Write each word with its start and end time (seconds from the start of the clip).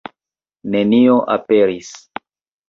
Nenio 0.75 1.19
aperis. 1.35 1.93